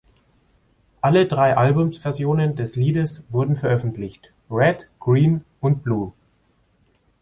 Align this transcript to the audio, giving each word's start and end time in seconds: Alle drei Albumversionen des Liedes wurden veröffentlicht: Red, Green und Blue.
Alle 1.01 1.27
drei 1.27 1.55
Albumversionen 1.55 2.55
des 2.55 2.75
Liedes 2.75 3.27
wurden 3.29 3.55
veröffentlicht: 3.55 4.33
Red, 4.49 4.89
Green 4.99 5.45
und 5.59 5.83
Blue. 5.83 6.11